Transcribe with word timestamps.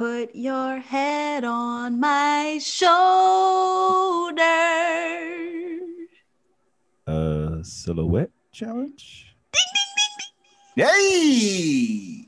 Put 0.00 0.34
your 0.34 0.78
head 0.78 1.44
on 1.44 2.00
my 2.00 2.56
shoulder. 2.56 2.90
Uh, 7.06 7.62
silhouette 7.62 8.30
challenge. 8.50 9.36
Hey! 10.74 12.24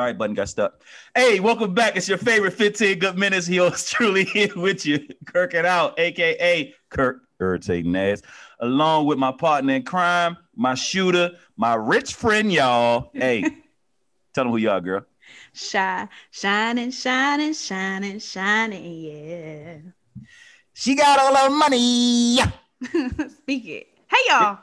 Sorry, 0.00 0.14
button 0.14 0.34
got 0.34 0.48
stuck. 0.48 0.82
Hey, 1.14 1.40
welcome 1.40 1.74
back. 1.74 1.94
It's 1.94 2.08
your 2.08 2.16
favorite 2.16 2.54
15 2.54 3.00
good 3.00 3.18
minutes. 3.18 3.46
He 3.46 3.58
truly 3.86 4.24
here 4.24 4.48
with 4.56 4.86
you, 4.86 5.06
Kirk 5.26 5.52
it 5.52 5.66
out, 5.66 6.00
aka 6.00 6.74
Kirk 6.88 7.20
irritating 7.38 7.94
ass, 7.94 8.22
along 8.60 9.04
with 9.04 9.18
my 9.18 9.30
partner 9.30 9.74
in 9.74 9.82
crime, 9.82 10.38
my 10.56 10.74
shooter, 10.74 11.32
my 11.58 11.74
rich 11.74 12.14
friend, 12.14 12.50
y'all. 12.50 13.10
Hey, 13.12 13.42
tell 14.32 14.44
them 14.44 14.52
who 14.52 14.56
you 14.56 14.70
are, 14.70 14.80
girl. 14.80 15.04
Shine, 15.52 16.08
shining, 16.30 16.92
shining, 16.92 17.52
shining, 17.52 18.20
shining, 18.20 18.94
yeah. 18.94 19.76
She 20.72 20.94
got 20.94 21.18
all 21.18 21.36
her 21.36 21.50
money. 21.54 22.38
Speak 23.28 23.66
it. 23.66 23.88
Hey 24.10 24.30
y'all. 24.30 24.60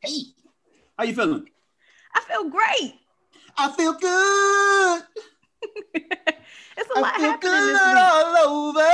Hey, 0.00 0.22
how 0.96 1.04
you 1.04 1.14
feeling? 1.14 1.46
I 2.14 2.20
feel 2.22 2.48
great. 2.48 2.94
I 3.60 3.72
feel 3.72 3.92
good. 3.94 5.02
it's 6.76 6.90
a 6.96 7.00
lot 7.00 7.14
I 7.14 7.18
feel 7.18 7.30
happening 7.30 7.52
good 7.52 7.74
this 7.74 7.86
week. 7.86 7.96
all 7.98 8.36
over. 8.76 8.90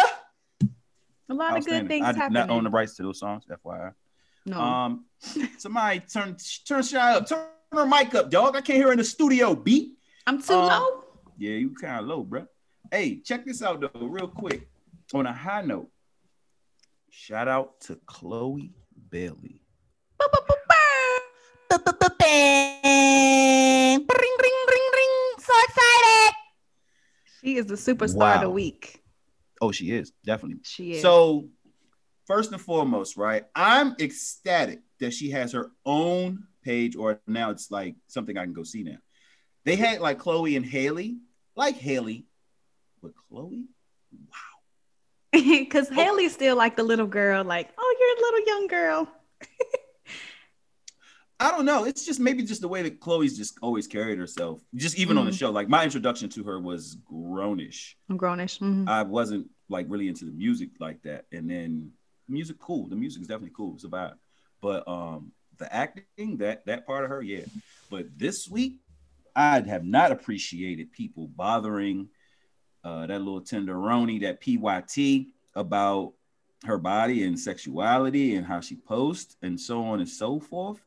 A 1.28 1.34
lot 1.34 1.56
of 1.59 1.64
good 1.64 1.74
Outstanding. 1.74 1.88
things 1.88 2.06
I 2.06 2.12
did 2.12 2.18
happening. 2.18 2.46
not 2.46 2.50
own 2.50 2.64
the 2.64 2.70
rights 2.70 2.96
to 2.96 3.02
those 3.02 3.18
songs, 3.18 3.45
FYI. 3.50 3.93
no. 4.46 4.59
Um, 4.60 5.04
somebody 5.59 6.01
turn 6.01 6.37
turn 6.66 6.82
shy 6.82 7.15
up, 7.15 7.29
turn 7.29 7.46
her 7.73 7.87
mic 7.87 8.15
up, 8.15 8.30
dog. 8.30 8.56
I 8.56 8.60
can't 8.62 8.76
hear 8.79 8.87
her 8.87 8.93
in 8.93 8.98
the 8.98 9.04
studio. 9.04 9.54
Beat. 9.54 9.98
I'm 10.26 10.40
too 10.43 10.54
um, 10.54 10.68
low. 10.68 11.04
Yeah, 11.37 11.56
you 11.56 11.74
kind 11.74 12.01
of 12.01 12.06
low, 12.06 12.23
bro. 12.23 12.46
Hey, 12.90 13.21
check 13.21 13.45
this 13.45 13.62
out 13.62 13.80
though, 13.80 14.06
real 14.06 14.28
quick. 14.28 14.68
On 15.12 15.26
a 15.26 15.32
high 15.32 15.62
note, 15.62 15.90
shout 17.10 17.49
out 17.49 17.80
to 17.82 17.99
Chloe 18.06 18.73
Bailey. 19.10 19.60
So 25.38 25.52
excited. 25.68 26.34
She 27.45 27.56
is 27.56 27.66
the 27.66 27.74
superstar 27.74 28.37
of 28.37 28.40
the 28.40 28.50
week. 28.50 29.02
Oh, 29.60 29.70
she 29.70 29.90
is 29.90 30.12
definitely. 30.24 30.60
She 30.64 30.95
is. 30.95 31.02
So, 31.02 31.48
first 32.26 32.52
and 32.52 32.60
foremost, 32.60 33.16
right? 33.18 33.45
I'm 33.54 33.95
ecstatic 34.00 34.80
that 35.00 35.12
she 35.12 35.30
has 35.30 35.52
her 35.52 35.70
own 35.84 36.45
page, 36.62 36.96
or 36.96 37.20
now 37.26 37.50
it's 37.50 37.70
like 37.70 37.96
something 38.06 38.38
I 38.38 38.45
can 38.45 38.54
go 38.54 38.62
see 38.62 38.82
now. 38.82 38.96
They 39.65 39.76
had 39.76 40.00
like 40.00 40.18
Chloe 40.18 40.56
and 40.56 40.65
Halle, 40.65 41.16
like 41.54 41.76
Halle, 41.76 42.24
but 43.02 43.12
Chloe, 43.28 43.66
wow. 44.12 45.32
because 45.32 45.90
oh. 45.90 45.95
Halle's 45.95 46.32
still 46.32 46.56
like 46.56 46.76
the 46.76 46.82
little 46.82 47.06
girl, 47.06 47.45
like, 47.45 47.70
oh, 47.76 47.96
you're 48.00 48.16
a 48.16 48.20
little 48.20 48.46
young 48.46 48.66
girl. 48.68 49.09
I 51.45 51.50
don't 51.50 51.66
know. 51.66 51.84
It's 51.84 52.06
just 52.06 52.20
maybe 52.20 52.42
just 52.42 52.62
the 52.62 52.68
way 52.68 52.80
that 52.82 53.00
Chloe's 53.00 53.37
just 53.37 53.59
always 53.60 53.87
carried 53.87 54.16
herself. 54.18 54.62
Just 54.74 54.98
even 54.98 55.18
on 55.18 55.26
the 55.26 55.30
Mhm. 55.30 55.38
show. 55.38 55.50
Like 55.50 55.68
my 55.68 55.84
introduction 55.84 56.30
to 56.30 56.45
her 56.45 56.59
was 56.59 56.96
grownish. 57.04 57.96
I'm 58.09 58.16
grownish. 58.18 58.59
Mhm. 58.60 58.88
I 58.88 59.02
wasn't 59.02 59.50
like 59.68 59.84
really 59.90 60.09
into 60.09 60.24
the 60.24 60.32
music 60.32 60.70
like 60.80 61.02
that. 61.02 61.26
And 61.32 61.48
then 61.50 61.92
music 62.28 62.59
cool. 62.59 62.88
The 62.88 62.96
music 62.96 63.20
is 63.20 63.28
definitely 63.28 63.54
cool. 63.54 63.74
It's 63.74 63.84
a 63.84 63.88
vibe. 63.88 64.15
But 64.62 64.88
um 64.88 65.32
the 65.59 65.72
acting, 65.72 66.38
that 66.38 66.65
that 66.65 66.87
part 66.87 67.04
of 67.04 67.10
her, 67.10 67.20
yeah. 67.22 67.44
But 67.91 68.06
this 68.19 68.49
week, 68.49 68.81
I 69.37 69.60
have 69.60 69.84
not 69.84 70.12
appreciated 70.12 70.93
people 70.93 71.28
bothering 71.28 72.09
uh 72.84 73.06
that 73.06 73.19
little 73.19 73.43
tenderoni, 73.43 74.22
that 74.22 74.41
PYT 74.41 75.27
about 75.54 76.15
her 76.65 76.78
body 76.78 77.22
and 77.25 77.38
sexuality 77.38 78.34
and 78.34 78.47
how 78.47 78.60
she 78.60 78.77
posts 78.77 79.37
and 79.43 79.60
so 79.60 79.84
on 79.84 80.00
and 80.00 80.09
so 80.09 80.41
forth. 80.41 80.81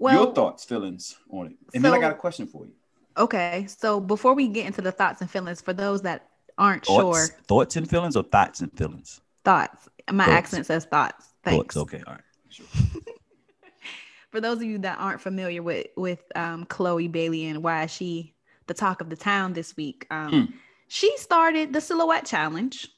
Well, 0.00 0.24
Your 0.24 0.34
thoughts, 0.34 0.64
feelings 0.64 1.16
on 1.30 1.46
it. 1.48 1.52
And 1.74 1.84
then 1.84 1.92
I 1.92 2.00
got 2.00 2.10
a 2.10 2.16
question 2.16 2.46
for 2.46 2.64
you. 2.64 2.72
okay. 3.16 3.66
So 3.68 4.00
before 4.00 4.34
we 4.34 4.48
get 4.48 4.66
into 4.66 4.80
the 4.80 4.90
thoughts 4.90 5.20
and 5.20 5.30
feelings, 5.30 5.60
for 5.60 5.72
those 5.74 6.02
that 6.02 6.26
aren't 6.58 6.86
Thoughts, 6.86 7.28
sure, 7.28 7.36
thoughts 7.46 7.76
and 7.76 7.88
feelings 7.88 8.16
or 8.16 8.22
thoughts 8.24 8.60
and 8.60 8.72
feelings? 8.76 9.20
thoughts. 9.44 9.88
My 10.10 10.24
Thoughts. 10.24 10.36
accent 10.36 10.66
says 10.66 10.86
thoughts. 10.86 11.26
Thanks. 11.44 11.74
Thoughts. 11.74 11.76
Okay, 11.76 12.02
all 12.06 12.14
right. 12.14 12.22
Sure. 12.48 12.66
For 14.30 14.40
those 14.40 14.56
of 14.58 14.62
you 14.64 14.78
that 14.78 14.98
aren't 14.98 15.20
familiar 15.20 15.62
with 15.62 15.88
with 15.96 16.22
um, 16.34 16.64
Chloe 16.66 17.08
Bailey 17.08 17.46
and 17.46 17.62
why 17.62 17.84
is 17.84 17.90
she 17.90 18.34
the 18.68 18.74
talk 18.74 19.00
of 19.00 19.10
the 19.10 19.16
town 19.16 19.52
this 19.52 19.76
week, 19.76 20.06
um, 20.10 20.32
Mm. 20.32 20.52
she 20.88 21.14
started 21.18 21.72
the 21.72 21.80
silhouette 21.80 22.24
challenge. 22.26 22.88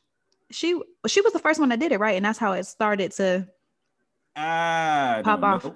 She 0.50 0.78
she 1.06 1.20
was 1.22 1.32
the 1.32 1.38
first 1.38 1.58
one 1.58 1.70
that 1.70 1.80
did 1.80 1.90
it, 1.92 1.98
right? 2.00 2.16
And 2.16 2.24
that's 2.24 2.38
how 2.38 2.52
it 2.52 2.64
started 2.64 3.12
to 3.12 3.48
I 4.36 5.22
Pop 5.24 5.42
off. 5.42 5.64
know. 5.64 5.74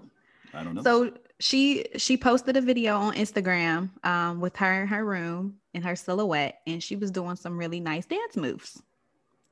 I 0.57 0.65
don't 0.65 0.75
know. 0.75 0.83
So 0.83 1.13
she 1.39 1.87
she 1.97 2.17
posted 2.17 2.57
a 2.57 2.61
video 2.61 2.97
on 2.97 3.15
Instagram 3.15 3.91
um, 4.05 4.41
with 4.41 4.57
her 4.57 4.83
in 4.83 4.89
her 4.89 5.05
room 5.05 5.57
in 5.75 5.83
her 5.83 5.95
silhouette, 5.95 6.61
and 6.67 6.83
she 6.83 6.97
was 6.97 7.11
doing 7.11 7.37
some 7.37 7.59
really 7.59 7.81
nice 7.81 8.07
dance 8.07 8.37
moves, 8.37 8.81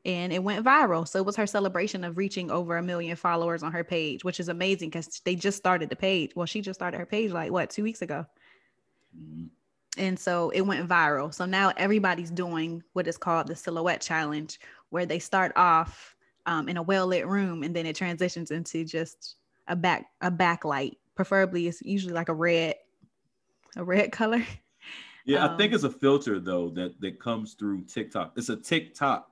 and 0.05 0.33
it 0.33 0.43
went 0.43 0.65
viral. 0.65 1.07
So 1.07 1.19
it 1.19 1.27
was 1.27 1.37
her 1.37 1.47
celebration 1.47 2.03
of 2.05 2.17
reaching 2.17 2.51
over 2.51 2.79
a 2.79 2.83
million 2.83 3.17
followers 3.17 3.63
on 3.63 3.73
her 3.73 3.85
page, 3.85 4.25
which 4.25 4.41
is 4.41 4.49
amazing 4.49 4.89
because 4.89 5.21
they 5.25 5.35
just 5.35 5.59
started 5.59 5.91
the 5.91 5.97
page. 5.97 6.33
Well, 6.35 6.47
she 6.47 6.63
just 6.63 6.79
started 6.79 6.99
her 6.99 7.07
page 7.07 7.33
like 7.33 7.53
what 7.53 7.69
two 7.71 7.83
weeks 7.83 8.01
ago, 8.01 8.25
Mhm. 9.15 9.49
and 9.99 10.19
so 10.19 10.51
it 10.51 10.63
went 10.63 10.89
viral. 10.89 11.35
So 11.35 11.45
now 11.45 11.73
everybody's 11.77 12.31
doing 12.31 12.83
what 12.95 13.07
is 13.07 13.19
called 13.19 13.49
the 13.49 13.57
silhouette 13.57 14.01
challenge, 14.01 14.59
where 14.89 15.05
they 15.07 15.19
start 15.19 15.53
off 15.57 16.17
um, 16.47 16.69
in 16.69 16.77
a 16.79 16.83
well 16.83 17.07
lit 17.07 17.27
room, 17.27 17.63
and 17.63 17.77
then 17.77 17.85
it 17.87 17.97
transitions 17.97 18.51
into 18.51 18.85
just 18.85 19.37
a 19.69 19.77
back 19.77 20.07
a 20.21 20.31
backlight. 20.31 20.97
Preferably, 21.15 21.69
it's 21.69 21.81
usually 21.83 22.13
like 22.13 22.29
a 22.29 22.35
red, 22.35 22.75
a 23.77 23.85
red 23.85 24.11
color. 24.21 24.43
Yeah, 25.25 25.45
I 25.47 25.57
think 25.57 25.73
Um, 25.73 25.75
it's 25.77 25.85
a 25.85 25.91
filter 25.91 26.39
though 26.39 26.71
that 26.71 27.01
that 27.01 27.19
comes 27.21 27.55
through 27.55 27.85
TikTok. 27.85 28.33
It's 28.37 28.49
a 28.49 28.57
TikTok 28.57 29.31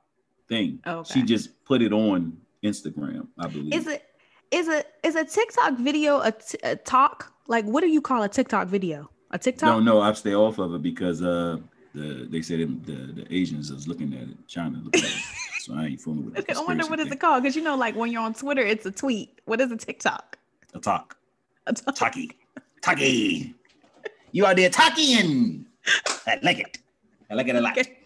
thing. 0.48 0.80
Okay. 0.86 1.12
She 1.12 1.22
just 1.22 1.64
put 1.64 1.82
it 1.82 1.92
on 1.92 2.36
Instagram, 2.62 3.28
I 3.38 3.48
believe. 3.48 3.74
Is 3.74 3.86
it 3.86 4.02
is 4.50 4.68
a 4.68 4.84
is 5.02 5.16
a 5.16 5.24
TikTok 5.24 5.74
video 5.78 6.20
a, 6.20 6.32
t- 6.32 6.58
a 6.62 6.76
talk? 6.76 7.32
Like, 7.48 7.64
what 7.64 7.80
do 7.82 7.88
you 7.88 8.00
call 8.00 8.22
a 8.22 8.28
TikTok 8.28 8.68
video? 8.68 9.10
A 9.32 9.38
TikTok? 9.38 9.66
No, 9.68 9.80
no, 9.80 10.00
I 10.00 10.12
stay 10.12 10.34
off 10.34 10.58
of 10.58 10.74
it 10.74 10.82
because 10.82 11.22
uh 11.22 11.58
the 11.94 12.26
they 12.30 12.40
said 12.40 12.60
it, 12.60 12.86
the 12.86 13.22
the 13.22 13.34
Asians 13.34 13.70
is 13.70 13.86
looking 13.88 14.14
at 14.14 14.22
it, 14.22 14.48
trying 14.48 14.72
to 14.74 14.80
look 14.80 14.96
at 14.96 15.04
it. 15.04 15.22
So 15.62 15.74
I 15.74 15.86
ain't 15.86 16.00
fooling 16.00 16.26
with 16.26 16.38
it. 16.38 16.56
I 16.56 16.60
wonder 16.62 16.86
what 16.86 16.98
is 17.00 17.10
it 17.10 17.20
called? 17.20 17.42
Because 17.42 17.56
you 17.56 17.62
know, 17.62 17.76
like 17.76 17.94
when 17.96 18.10
you're 18.10 18.22
on 18.22 18.34
Twitter, 18.34 18.62
it's 18.62 18.84
a 18.86 18.90
tweet. 18.90 19.40
What 19.44 19.60
is 19.60 19.70
a 19.70 19.76
TikTok? 19.76 20.38
A 20.74 20.78
talk. 20.80 21.16
A 21.66 21.72
talk. 21.72 21.94
Taki. 21.94 22.32
Taki. 22.80 23.54
You 24.32 24.46
are 24.46 24.54
there 24.54 24.70
talking. 24.70 25.66
I 26.26 26.38
like 26.42 26.58
it. 26.58 26.78
I 27.30 27.34
like 27.34 27.48
it 27.48 27.56
a 27.56 27.60
lot. 27.60 27.78
Okay. 27.78 27.98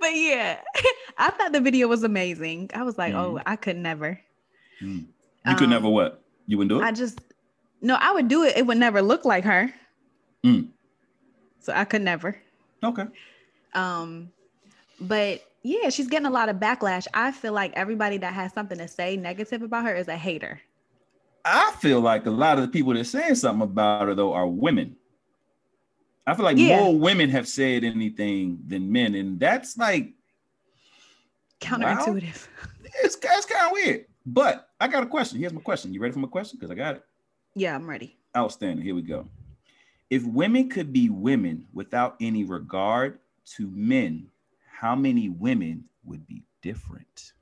But 0.00 0.14
yeah, 0.14 0.58
I 1.18 1.30
thought 1.30 1.52
the 1.52 1.60
video 1.60 1.88
was 1.88 2.02
amazing. 2.02 2.70
I 2.74 2.82
was 2.82 2.96
like, 2.96 3.12
Mhm. 3.12 3.18
oh, 3.18 3.40
I 3.46 3.56
could 3.56 3.76
never. 3.76 4.20
Mm. 4.80 5.06
You 5.46 5.54
could 5.56 5.64
Um, 5.64 5.70
never 5.70 5.88
what? 5.88 6.22
You 6.46 6.58
wouldn't 6.58 6.70
do 6.70 6.80
it? 6.80 6.84
I 6.84 6.92
just 6.92 7.20
no, 7.82 7.96
I 8.00 8.12
would 8.12 8.28
do 8.28 8.44
it. 8.44 8.56
It 8.56 8.66
would 8.66 8.78
never 8.78 9.00
look 9.02 9.24
like 9.24 9.44
her. 9.44 9.72
Mm. 10.44 10.68
So 11.60 11.72
I 11.74 11.84
could 11.84 12.02
never. 12.02 12.36
okay. 12.82 13.04
Um, 13.74 14.30
but 15.00 15.42
yeah, 15.62 15.88
she's 15.90 16.08
getting 16.08 16.26
a 16.26 16.30
lot 16.30 16.48
of 16.48 16.56
backlash. 16.56 17.06
I 17.14 17.32
feel 17.32 17.52
like 17.52 17.72
everybody 17.74 18.16
that 18.18 18.32
has 18.34 18.52
something 18.52 18.78
to 18.78 18.88
say 18.88 19.16
negative 19.16 19.62
about 19.62 19.84
her 19.84 19.94
is 19.94 20.08
a 20.08 20.16
hater. 20.16 20.60
I 21.44 21.72
feel 21.80 22.00
like 22.00 22.26
a 22.26 22.30
lot 22.30 22.58
of 22.58 22.62
the 22.62 22.68
people 22.68 22.92
that 22.94 23.04
saying 23.04 23.34
something 23.36 23.62
about 23.62 24.08
her 24.08 24.14
though 24.14 24.32
are 24.32 24.46
women. 24.46 24.96
I 26.26 26.34
feel 26.34 26.44
like 26.44 26.58
Yeah. 26.58 26.80
more 26.80 26.98
women 26.98 27.30
have 27.30 27.48
said 27.48 27.82
anything 27.82 28.58
than 28.66 28.90
men, 28.92 29.14
and 29.14 29.40
that's 29.40 29.76
like 29.76 30.12
Counterintuitive. 31.60 32.46
it's 33.02 33.16
that's 33.16 33.46
kind 33.46 33.66
of 33.66 33.72
weird. 33.72 34.06
But 34.26 34.68
I 34.80 34.88
got 34.88 35.02
a 35.02 35.06
question. 35.06 35.38
Here's 35.38 35.52
my 35.52 35.60
question. 35.60 35.92
You 35.92 36.00
ready 36.00 36.12
for 36.12 36.20
my 36.20 36.28
question? 36.28 36.58
Because 36.58 36.70
I 36.70 36.74
got 36.74 36.96
it. 36.96 37.04
Yeah, 37.54 37.74
I'm 37.74 37.88
ready. 37.88 38.16
Outstanding. 38.36 38.84
Here 38.84 38.94
we 38.94 39.02
go. 39.02 39.26
If 40.08 40.24
women 40.24 40.68
could 40.68 40.92
be 40.92 41.08
women 41.10 41.66
without 41.72 42.16
any 42.20 42.44
regard 42.44 43.18
to 43.56 43.70
men, 43.74 44.28
how 44.80 44.94
many 44.94 45.28
women 45.28 45.84
would 46.04 46.26
be 46.26 46.42
different? 46.62 47.34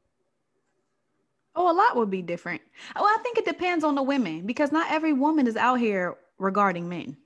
Oh, 1.54 1.70
a 1.70 1.72
lot 1.72 1.94
would 1.94 2.10
be 2.10 2.20
different. 2.20 2.60
Oh, 2.96 3.04
I 3.04 3.22
think 3.22 3.38
it 3.38 3.44
depends 3.44 3.84
on 3.84 3.94
the 3.94 4.02
women 4.02 4.44
because 4.44 4.72
not 4.72 4.90
every 4.90 5.12
woman 5.12 5.46
is 5.46 5.56
out 5.56 5.76
here 5.76 6.16
regarding 6.38 6.88
men. 6.88 7.16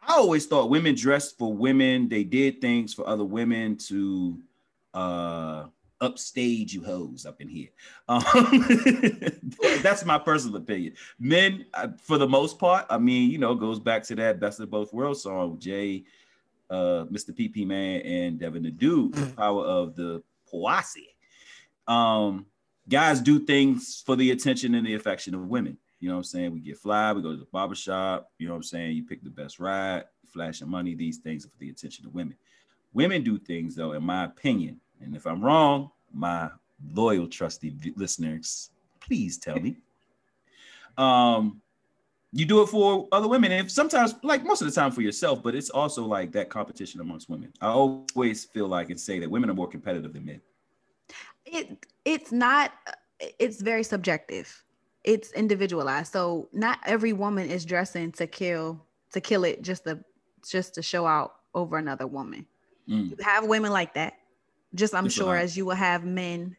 I 0.00 0.14
always 0.14 0.46
thought 0.46 0.70
women 0.70 0.94
dressed 0.94 1.36
for 1.36 1.52
women. 1.52 2.08
They 2.08 2.24
did 2.24 2.62
things 2.62 2.94
for 2.94 3.06
other 3.06 3.24
women 3.24 3.76
to 3.88 4.38
uh 4.94 5.66
upstage 6.00 6.72
you 6.72 6.82
hoes 6.82 7.26
up 7.26 7.42
in 7.42 7.48
here. 7.48 7.68
Um, 8.08 8.24
that's 9.82 10.06
my 10.06 10.16
personal 10.18 10.56
opinion. 10.56 10.94
Men, 11.18 11.66
uh, 11.74 11.88
for 12.02 12.16
the 12.16 12.26
most 12.26 12.58
part, 12.58 12.86
I 12.88 12.96
mean, 12.96 13.30
you 13.30 13.36
know, 13.36 13.54
goes 13.54 13.78
back 13.78 14.04
to 14.04 14.14
that 14.16 14.40
best 14.40 14.58
of 14.58 14.70
both 14.70 14.94
worlds 14.94 15.22
song, 15.22 15.58
Jay, 15.58 16.04
uh, 16.70 17.04
Mr. 17.10 17.30
PP 17.30 17.66
Man, 17.66 18.00
and 18.02 18.38
Devin 18.38 18.62
the 18.62 18.70
Dude, 18.70 19.12
the 19.14 19.26
power 19.36 19.64
of 19.64 19.96
the 19.96 20.22
posse. 20.50 21.14
Um, 21.86 22.46
guys 22.88 23.20
do 23.20 23.40
things 23.40 24.02
for 24.04 24.16
the 24.16 24.30
attention 24.30 24.74
and 24.74 24.86
the 24.86 24.94
affection 24.94 25.34
of 25.34 25.48
women. 25.48 25.76
You 25.98 26.08
know 26.08 26.14
what 26.14 26.20
I'm 26.20 26.24
saying? 26.24 26.52
We 26.52 26.60
get 26.60 26.78
fly, 26.78 27.12
we 27.12 27.22
go 27.22 27.32
to 27.32 27.36
the 27.36 27.46
barbershop, 27.52 28.30
you 28.38 28.46
know 28.46 28.54
what 28.54 28.58
I'm 28.58 28.62
saying? 28.62 28.96
You 28.96 29.04
pick 29.04 29.22
the 29.22 29.30
best 29.30 29.60
ride, 29.60 30.04
flash 30.26 30.58
flashing 30.58 30.70
money, 30.70 30.94
these 30.94 31.18
things 31.18 31.44
are 31.44 31.50
for 31.50 31.58
the 31.58 31.70
attention 31.70 32.06
of 32.06 32.14
women. 32.14 32.36
Women 32.92 33.22
do 33.22 33.38
things, 33.38 33.76
though, 33.76 33.92
in 33.92 34.02
my 34.02 34.24
opinion, 34.24 34.80
and 35.00 35.14
if 35.14 35.26
I'm 35.26 35.42
wrong, 35.42 35.90
my 36.12 36.50
loyal, 36.92 37.28
trusty 37.28 37.74
listeners, 37.96 38.70
please 39.00 39.38
tell 39.38 39.60
me. 39.60 39.76
Um, 40.96 41.60
you 42.32 42.44
do 42.44 42.62
it 42.62 42.66
for 42.66 43.08
other 43.10 43.28
women, 43.28 43.50
and 43.50 43.70
sometimes, 43.70 44.14
like 44.22 44.44
most 44.44 44.62
of 44.62 44.68
the 44.68 44.72
time, 44.72 44.92
for 44.92 45.02
yourself. 45.02 45.42
But 45.42 45.54
it's 45.54 45.70
also 45.70 46.04
like 46.04 46.32
that 46.32 46.48
competition 46.48 47.00
amongst 47.00 47.28
women. 47.28 47.52
I 47.60 47.68
always 47.68 48.44
feel 48.44 48.68
like 48.68 48.90
and 48.90 49.00
say 49.00 49.18
that 49.18 49.30
women 49.30 49.50
are 49.50 49.54
more 49.54 49.68
competitive 49.68 50.12
than 50.12 50.24
men. 50.24 50.40
It 51.44 51.86
it's 52.04 52.30
not. 52.30 52.72
It's 53.38 53.60
very 53.60 53.82
subjective. 53.82 54.64
It's 55.02 55.32
individualized. 55.32 56.12
So 56.12 56.48
not 56.52 56.78
every 56.86 57.12
woman 57.12 57.50
is 57.50 57.64
dressing 57.64 58.12
to 58.12 58.26
kill 58.26 58.84
to 59.12 59.20
kill 59.20 59.44
it 59.44 59.62
just 59.62 59.84
to 59.84 59.98
just 60.48 60.74
to 60.74 60.82
show 60.82 61.06
out 61.06 61.34
over 61.54 61.78
another 61.78 62.06
woman. 62.06 62.46
Mm. 62.88 63.10
You 63.10 63.16
have 63.24 63.46
women 63.46 63.72
like 63.72 63.94
that. 63.94 64.14
Just 64.74 64.94
I'm 64.94 65.08
sure 65.08 65.36
as 65.36 65.56
you 65.56 65.66
will 65.66 65.74
have 65.74 66.04
men 66.04 66.56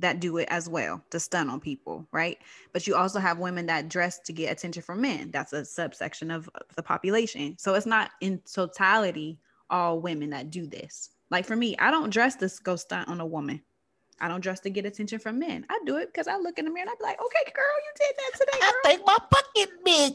that 0.00 0.20
do 0.20 0.36
it 0.36 0.48
as 0.50 0.68
well 0.68 1.02
to 1.10 1.18
stun 1.18 1.50
on 1.50 1.60
people, 1.60 2.06
right? 2.12 2.38
But 2.72 2.86
you 2.86 2.94
also 2.94 3.18
have 3.18 3.38
women 3.38 3.66
that 3.66 3.88
dress 3.88 4.20
to 4.20 4.32
get 4.32 4.52
attention 4.52 4.82
from 4.82 5.00
men. 5.00 5.30
That's 5.30 5.52
a 5.52 5.64
subsection 5.64 6.30
of 6.30 6.48
the 6.76 6.82
population. 6.82 7.56
So 7.58 7.74
it's 7.74 7.86
not 7.86 8.10
in 8.20 8.40
totality 8.52 9.38
all 9.70 10.00
women 10.00 10.30
that 10.30 10.50
do 10.50 10.66
this. 10.66 11.10
Like 11.30 11.44
for 11.44 11.56
me, 11.56 11.76
I 11.78 11.90
don't 11.90 12.10
dress 12.10 12.36
to 12.36 12.50
go 12.62 12.76
stunt 12.76 13.08
on 13.08 13.20
a 13.20 13.26
woman. 13.26 13.62
I 14.20 14.28
don't 14.28 14.40
dress 14.40 14.60
to 14.60 14.70
get 14.70 14.86
attention 14.86 15.18
from 15.18 15.38
men. 15.38 15.64
I 15.68 15.78
do 15.84 15.96
it 15.96 16.12
because 16.12 16.26
I 16.26 16.36
look 16.36 16.58
in 16.58 16.64
the 16.64 16.70
mirror 16.70 16.82
and 16.82 16.90
I 16.90 16.94
be 16.98 17.04
like, 17.04 17.20
okay, 17.20 17.52
girl, 17.54 17.64
you 17.84 17.92
did 17.96 18.16
that 18.16 18.38
today. 18.38 18.58
Girl. 18.60 18.70
I 18.70 18.80
think 18.84 19.06
my 19.06 19.18
bucket 19.30 19.84
big. 19.84 20.14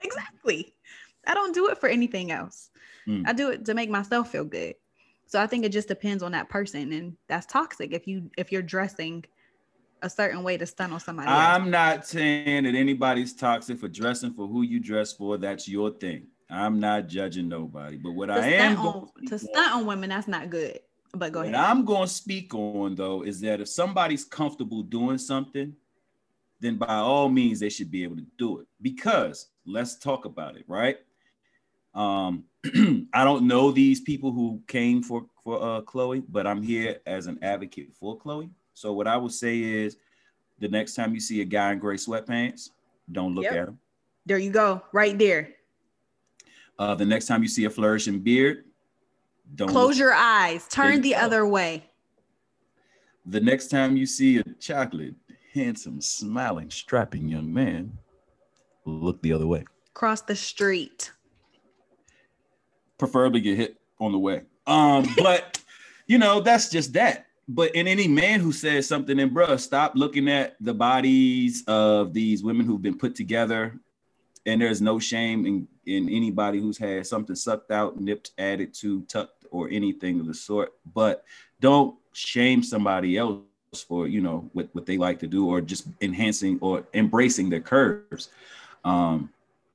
exactly. 0.02 0.74
I 1.26 1.34
don't 1.34 1.54
do 1.54 1.68
it 1.68 1.78
for 1.78 1.88
anything 1.88 2.30
else. 2.30 2.70
Mm. 3.08 3.24
I 3.26 3.32
do 3.32 3.50
it 3.50 3.64
to 3.64 3.74
make 3.74 3.90
myself 3.90 4.30
feel 4.30 4.44
good. 4.44 4.74
So 5.26 5.40
I 5.40 5.46
think 5.46 5.64
it 5.64 5.70
just 5.70 5.88
depends 5.88 6.22
on 6.22 6.32
that 6.32 6.48
person, 6.48 6.92
and 6.92 7.16
that's 7.28 7.46
toxic. 7.46 7.92
If 7.92 8.06
you 8.06 8.30
if 8.36 8.52
you're 8.52 8.62
dressing 8.62 9.24
a 10.02 10.10
certain 10.10 10.42
way 10.42 10.56
to 10.58 10.66
stun 10.66 10.92
on 10.92 11.00
somebody. 11.00 11.28
I'm 11.28 11.70
not 11.70 12.06
saying 12.06 12.64
that 12.64 12.74
anybody's 12.74 13.32
toxic 13.32 13.78
for 13.78 13.88
dressing 13.88 14.34
for 14.34 14.46
who 14.46 14.62
you 14.62 14.78
dress 14.78 15.14
for. 15.14 15.38
That's 15.38 15.66
your 15.66 15.90
thing. 15.90 16.26
I'm 16.50 16.78
not 16.78 17.08
judging 17.08 17.48
nobody, 17.48 17.96
but 17.96 18.12
what 18.12 18.26
to 18.26 18.34
I 18.34 18.46
am 18.46 18.78
on, 18.78 19.08
to 19.28 19.38
stunt 19.38 19.74
on 19.74 19.86
women, 19.86 20.10
that's 20.10 20.28
not 20.28 20.50
good. 20.50 20.78
But 21.14 21.32
go 21.32 21.40
what 21.40 21.48
ahead. 21.48 21.58
I'm 21.58 21.84
going 21.84 22.06
to 22.06 22.12
speak 22.12 22.54
on 22.54 22.94
though 22.94 23.22
is 23.22 23.40
that 23.40 23.60
if 23.60 23.68
somebody's 23.68 24.24
comfortable 24.24 24.82
doing 24.82 25.18
something, 25.18 25.74
then 26.60 26.76
by 26.76 26.96
all 26.96 27.28
means 27.28 27.60
they 27.60 27.70
should 27.70 27.90
be 27.90 28.04
able 28.04 28.16
to 28.16 28.26
do 28.36 28.60
it. 28.60 28.66
Because 28.82 29.48
let's 29.64 29.98
talk 29.98 30.26
about 30.26 30.56
it, 30.56 30.64
right? 30.68 30.98
Um, 31.94 32.44
I 33.12 33.24
don't 33.24 33.46
know 33.46 33.70
these 33.70 34.00
people 34.00 34.32
who 34.32 34.60
came 34.66 35.02
for 35.02 35.26
for 35.42 35.62
uh, 35.62 35.80
Chloe, 35.82 36.22
but 36.28 36.46
I'm 36.46 36.62
here 36.62 37.00
as 37.06 37.26
an 37.26 37.38
advocate 37.42 37.92
for 37.92 38.16
Chloe. 38.16 38.50
So 38.72 38.92
what 38.92 39.06
I 39.06 39.16
would 39.16 39.32
say 39.32 39.60
is, 39.60 39.96
the 40.58 40.68
next 40.68 40.94
time 40.94 41.14
you 41.14 41.20
see 41.20 41.42
a 41.42 41.44
guy 41.44 41.72
in 41.72 41.78
gray 41.78 41.96
sweatpants, 41.96 42.70
don't 43.12 43.34
look 43.34 43.44
yep. 43.44 43.52
at 43.52 43.68
him. 43.68 43.78
There 44.26 44.38
you 44.38 44.50
go, 44.50 44.82
right 44.92 45.16
there. 45.18 45.50
Uh, 46.78 46.94
the 46.94 47.04
next 47.04 47.26
time 47.26 47.42
you 47.42 47.48
see 47.48 47.66
a 47.66 47.70
flourishing 47.70 48.20
beard, 48.20 48.64
don't 49.54 49.68
close 49.68 49.98
your 49.98 50.14
eyes, 50.14 50.66
turn 50.68 51.02
the 51.02 51.10
go. 51.10 51.18
other 51.18 51.46
way. 51.46 51.84
The 53.26 53.40
next 53.40 53.68
time 53.68 53.96
you 53.96 54.06
see 54.06 54.38
a 54.38 54.44
chocolate, 54.58 55.14
handsome, 55.52 56.00
smiling, 56.00 56.70
strapping 56.70 57.28
young 57.28 57.52
man, 57.52 57.96
look 58.84 59.22
the 59.22 59.32
other 59.32 59.46
way. 59.46 59.64
Cross 59.92 60.22
the 60.22 60.34
street 60.34 61.12
preferably 62.98 63.40
get 63.40 63.56
hit 63.56 63.76
on 64.00 64.12
the 64.12 64.18
way. 64.18 64.42
Um, 64.66 65.06
but 65.16 65.60
you 66.06 66.18
know, 66.18 66.40
that's 66.40 66.68
just 66.68 66.92
that. 66.94 67.26
But 67.46 67.74
in 67.74 67.86
any 67.86 68.08
man 68.08 68.40
who 68.40 68.52
says 68.52 68.88
something, 68.88 69.18
and 69.20 69.30
bruh, 69.30 69.60
stop 69.60 69.92
looking 69.94 70.30
at 70.30 70.56
the 70.60 70.72
bodies 70.72 71.62
of 71.66 72.14
these 72.14 72.42
women 72.42 72.64
who've 72.64 72.80
been 72.80 72.96
put 72.96 73.14
together, 73.14 73.78
and 74.46 74.60
there's 74.60 74.80
no 74.80 74.98
shame 74.98 75.46
in, 75.46 75.68
in 75.86 76.08
anybody 76.08 76.58
who's 76.58 76.78
had 76.78 77.06
something 77.06 77.36
sucked 77.36 77.70
out, 77.70 78.00
nipped, 78.00 78.30
added 78.38 78.72
to, 78.74 79.02
tucked, 79.02 79.44
or 79.50 79.68
anything 79.70 80.20
of 80.20 80.26
the 80.26 80.34
sort. 80.34 80.72
But 80.94 81.24
don't 81.60 81.96
shame 82.12 82.62
somebody 82.62 83.18
else 83.18 83.42
for 83.88 84.06
you 84.06 84.20
know 84.20 84.48
what, 84.52 84.68
what 84.72 84.86
they 84.86 84.96
like 84.96 85.18
to 85.18 85.26
do 85.26 85.48
or 85.48 85.60
just 85.60 85.86
enhancing 86.00 86.58
or 86.62 86.84
embracing 86.94 87.50
their 87.50 87.60
curves. 87.60 88.30
Um, 88.84 89.30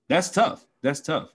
that's 0.07 0.29
tough. 0.29 0.65
That's 0.81 1.01
tough 1.01 1.29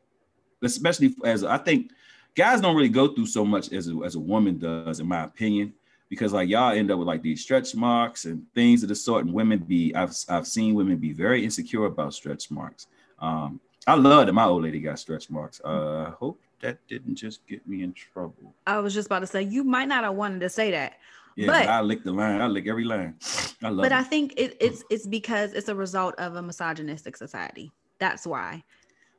especially 0.65 1.15
as 1.25 1.45
I 1.45 1.59
think 1.59 1.91
guys 2.35 2.61
don't 2.61 2.77
really 2.77 2.89
go 2.89 3.09
through 3.09 3.27
so 3.27 3.45
much 3.45 3.73
as 3.73 3.89
a, 3.89 3.97
as 4.05 4.15
a 4.15 4.21
woman 4.21 4.59
does, 4.59 5.01
in 5.01 5.07
my 5.07 5.25
opinion, 5.25 5.73
because 6.09 6.33
like 6.33 6.49
y'all 6.49 6.73
end 6.73 6.91
up 6.91 6.99
with 6.99 7.09
like 7.09 7.23
these 7.23 7.43
stretch 7.43 7.75
marks 7.75 8.25
and 8.25 8.45
things 8.55 8.83
of 8.83 8.89
the 8.89 8.95
sort. 8.95 9.25
And 9.25 9.35
women 9.35 9.59
be, 9.61 9.95
I've 9.95 10.15
I've 10.29 10.47
seen 10.47 10.75
women 10.75 10.97
be 10.97 11.13
very 11.13 11.45
insecure 11.45 11.87
about 11.87 12.15
stretch 12.15 12.51
marks. 12.51 12.87
Um, 13.19 13.61
I 13.87 13.95
love 13.95 14.27
that 14.27 14.33
my 14.33 14.45
old 14.45 14.63
lady 14.63 14.81
got 14.81 14.99
stretch 14.99 15.31
marks. 15.31 15.61
Uh, 15.65 16.07
I 16.09 16.11
hope 16.19 16.41
that 16.61 16.79
didn't 16.89 17.17
just 17.17 17.47
get 17.47 17.67
me 17.69 17.83
in 17.83 17.93
trouble. 17.93 18.55
I 18.67 18.79
was 18.79 18.95
just 18.95 19.07
about 19.07 19.21
to 19.21 19.27
say 19.27 19.43
you 19.43 19.65
might 19.65 19.89
not 19.89 20.05
have 20.05 20.15
wanted 20.15 20.41
to 20.41 20.49
say 20.49 20.71
that. 20.71 20.99
Yeah, 21.37 21.49
but, 21.49 21.69
I 21.69 21.81
lick 21.81 22.05
the 22.05 22.13
line. 22.13 22.41
I 22.41 22.47
lick 22.47 22.69
every 22.69 22.85
line. 22.85 23.17
I 23.63 23.69
love. 23.69 23.83
But 23.83 23.93
it. 23.93 23.99
I 23.99 24.03
think 24.03 24.35
it, 24.37 24.57
it's 24.61 24.85
it's 24.89 25.07
because 25.07 25.53
it's 25.53 25.69
a 25.69 25.75
result 25.75 26.15
of 26.17 26.37
a 26.37 26.43
misogynistic 26.43 27.17
society. 27.17 27.73
That's 27.99 28.27
why. 28.27 28.63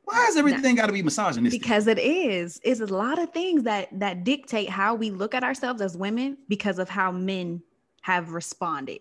Why 0.06 0.24
has 0.24 0.36
everything 0.36 0.76
got 0.76 0.86
to 0.86 0.92
be 0.92 1.02
misogynistic? 1.02 1.60
Because 1.60 1.88
it 1.88 1.98
is. 1.98 2.60
It's 2.62 2.80
a 2.80 2.86
lot 2.86 3.18
of 3.18 3.32
things 3.32 3.64
that 3.64 3.88
that 3.98 4.22
dictate 4.22 4.70
how 4.70 4.94
we 4.94 5.10
look 5.10 5.34
at 5.34 5.42
ourselves 5.42 5.82
as 5.82 5.96
women 5.96 6.38
because 6.48 6.78
of 6.78 6.88
how 6.88 7.10
men 7.10 7.60
have 8.02 8.30
responded. 8.30 9.00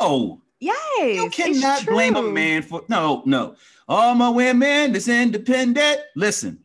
No. 0.00 0.40
Yes. 0.60 1.16
You 1.16 1.28
cannot 1.30 1.84
blame 1.86 2.14
a 2.14 2.22
man 2.22 2.62
for 2.62 2.84
no, 2.88 3.22
no. 3.26 3.56
All 3.88 4.14
my 4.14 4.28
women 4.28 4.92
that's 4.92 5.08
independent. 5.08 6.02
Listen, 6.14 6.60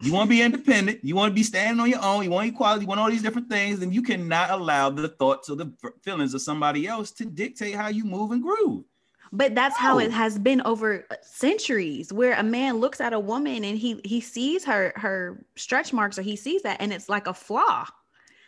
you 0.00 0.12
want 0.12 0.28
to 0.28 0.30
be 0.30 0.40
independent, 0.40 1.04
you 1.04 1.14
want 1.14 1.30
to 1.30 1.34
be 1.34 1.42
standing 1.42 1.80
on 1.80 1.90
your 1.90 2.02
own, 2.02 2.24
you 2.24 2.30
want 2.30 2.48
equality, 2.48 2.82
you 2.82 2.86
want 2.86 3.00
all 3.00 3.10
these 3.10 3.22
different 3.22 3.50
things, 3.50 3.80
then 3.80 3.92
you 3.92 4.00
cannot 4.00 4.50
allow 4.50 4.88
the 4.88 5.08
thoughts 5.08 5.50
or 5.50 5.56
the 5.56 5.70
feelings 6.02 6.32
of 6.32 6.40
somebody 6.40 6.86
else 6.86 7.10
to 7.10 7.26
dictate 7.26 7.74
how 7.74 7.88
you 7.88 8.04
move 8.04 8.30
and 8.30 8.42
groove. 8.42 8.84
But 9.32 9.54
that's 9.54 9.76
oh. 9.78 9.82
how 9.82 9.98
it 9.98 10.10
has 10.10 10.38
been 10.38 10.62
over 10.62 11.04
uh, 11.10 11.16
centuries, 11.22 12.12
where 12.12 12.34
a 12.34 12.42
man 12.42 12.78
looks 12.78 13.00
at 13.00 13.12
a 13.12 13.20
woman 13.20 13.64
and 13.64 13.78
he 13.78 14.00
he 14.04 14.20
sees 14.20 14.64
her 14.64 14.92
her 14.96 15.44
stretch 15.56 15.92
marks 15.92 16.18
or 16.18 16.22
he 16.22 16.36
sees 16.36 16.62
that 16.62 16.80
and 16.80 16.92
it's 16.92 17.08
like 17.08 17.26
a 17.26 17.34
flaw. 17.34 17.86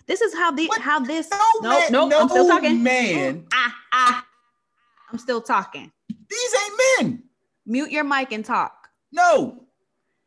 This 0.06 0.20
is 0.20 0.34
how 0.34 0.50
the 0.50 0.66
what? 0.66 0.80
how 0.80 1.00
this 1.00 1.28
no, 1.30 1.38
nope, 1.62 1.90
nope, 1.90 2.10
no 2.10 2.20
I'm 2.20 2.28
still 2.28 2.49
talking. 2.49 2.82
Man, 2.82 3.46
ah, 3.52 3.75
ah, 3.92 4.26
I'm 5.12 5.18
still 5.18 5.40
talking. 5.40 5.92
These 6.08 6.54
ain't 6.54 6.80
men. 6.99 7.22
Mute 7.66 7.90
your 7.90 8.04
mic 8.04 8.32
and 8.32 8.44
talk. 8.44 8.88
No, 9.12 9.64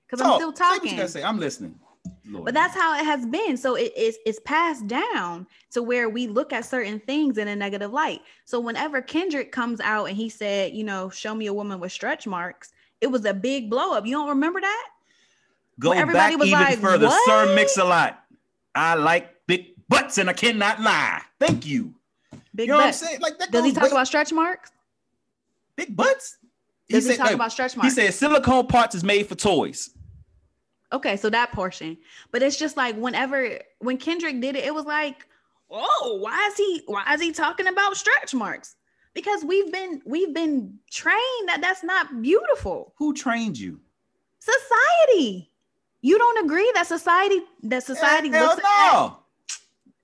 because 0.07 0.25
I'm 0.25 0.35
still 0.35 0.53
talking. 0.53 0.97
Say 0.97 1.07
say. 1.07 1.23
I'm 1.23 1.39
listening. 1.39 1.79
Lord. 2.25 2.45
But 2.45 2.53
that's 2.53 2.73
how 2.73 2.97
it 2.97 3.05
has 3.05 3.25
been. 3.25 3.57
So 3.57 3.75
it 3.75 3.95
is 3.97 4.17
it's 4.25 4.39
passed 4.39 4.87
down 4.87 5.45
to 5.71 5.83
where 5.83 6.09
we 6.09 6.27
look 6.27 6.53
at 6.53 6.65
certain 6.65 6.99
things 6.99 7.37
in 7.37 7.47
a 7.47 7.55
negative 7.55 7.91
light. 7.91 8.21
So 8.45 8.59
whenever 8.59 9.01
Kendrick 9.01 9.51
comes 9.51 9.81
out 9.81 10.05
and 10.05 10.15
he 10.15 10.29
said, 10.29 10.73
you 10.73 10.83
know, 10.83 11.09
show 11.09 11.35
me 11.35 11.47
a 11.47 11.53
woman 11.53 11.79
with 11.79 11.91
stretch 11.91 12.25
marks, 12.25 12.71
it 13.01 13.07
was 13.07 13.25
a 13.25 13.33
big 13.33 13.69
blow 13.69 13.93
up. 13.93 14.05
You 14.05 14.13
don't 14.13 14.29
remember 14.29 14.61
that? 14.61 14.89
Go 15.79 15.91
everybody 15.91 16.35
back 16.35 16.39
was 16.39 16.47
even 16.47 16.59
like, 16.59 16.79
further, 16.79 17.07
what? 17.07 17.25
Sir 17.25 17.55
Mix-a-Lot. 17.55 18.23
I 18.75 18.95
like 18.95 19.33
big 19.47 19.73
butts 19.89 20.17
and 20.17 20.29
I 20.29 20.33
cannot 20.33 20.81
lie. 20.81 21.21
Thank 21.39 21.65
you. 21.65 21.93
Big 22.55 22.67
you 22.67 22.73
know 22.73 22.79
butts. 22.79 23.01
what 23.01 23.07
I'm 23.07 23.09
saying? 23.09 23.21
Like 23.21 23.39
that 23.39 23.51
Does 23.51 23.65
he 23.65 23.73
talk 23.73 23.91
about 23.91 24.07
stretch 24.07 24.31
marks? 24.31 24.71
Big 25.75 25.95
butts? 25.95 26.37
Does 26.89 27.05
he, 27.05 27.11
he 27.11 27.15
said, 27.15 27.23
talk 27.23 27.33
about 27.33 27.51
stretch 27.51 27.75
marks? 27.75 27.95
He 27.95 28.01
said 28.01 28.13
silicone 28.13 28.67
parts 28.67 28.95
is 28.95 29.03
made 29.03 29.27
for 29.27 29.35
toys. 29.35 29.89
Okay, 30.93 31.17
so 31.17 31.29
that 31.31 31.51
portion. 31.51 31.97
But 32.31 32.43
it's 32.43 32.57
just 32.57 32.77
like 32.77 32.95
whenever 32.95 33.59
when 33.79 33.97
Kendrick 33.97 34.39
did 34.39 34.55
it, 34.55 34.63
it 34.63 34.73
was 34.73 34.85
like, 34.85 35.25
oh, 35.69 36.17
why 36.21 36.47
is 36.51 36.55
he 36.55 36.83
why 36.85 37.11
is 37.13 37.21
he 37.21 37.31
talking 37.31 37.67
about 37.67 37.97
stretch 37.97 38.33
marks? 38.33 38.75
Because 39.13 39.43
we've 39.43 39.71
been 39.71 40.01
we've 40.05 40.33
been 40.33 40.77
trained 40.91 41.47
that 41.49 41.59
that's 41.61 41.83
not 41.83 42.21
beautiful. 42.21 42.93
Who 42.97 43.13
trained 43.13 43.57
you? 43.57 43.81
Society. 44.39 45.49
You 46.01 46.17
don't 46.17 46.45
agree 46.45 46.69
that 46.75 46.85
society 46.87 47.41
that 47.63 47.83
society 47.83 48.29
hell, 48.29 48.47
looks 48.47 48.61
hell 48.63 49.25